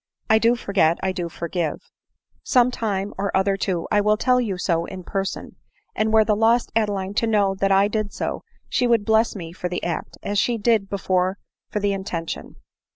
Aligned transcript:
I 0.31 0.39
do 0.39 0.55
forget— 0.55 0.97
I 1.03 1.11
do 1.11 1.29
forgive; 1.29 1.91
some 2.41 2.71
time 2.71 3.13
or 3.19 3.29
other* 3.37 3.55
too, 3.55 3.85
1 3.91 4.03
will 4.03 4.17
tell 4.17 4.41
you 4.41 4.57
so 4.57 4.85
in 4.85 5.03
person; 5.03 5.57
and 5.95 6.11
were 6.11 6.25
the 6.25 6.35
lost 6.35 6.71
Adeline 6.75 7.13
to 7.13 7.27
know 7.27 7.53
that 7.59 7.71
I 7.71 7.87
did 7.87 8.11
so, 8.11 8.41
she 8.67 8.87
would 8.87 9.05
bless 9.05 9.35
me 9.35 9.53
for 9.53 9.69
the 9.69 9.83
act, 9.83 10.17
as 10.23 10.39
she 10.39 10.57
did 10.57 10.89
before 10.89 11.37
for 11.69 11.79
the 11.79 11.93
intention. 11.93 12.55